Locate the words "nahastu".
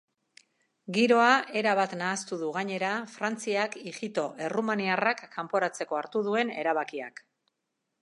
1.99-2.39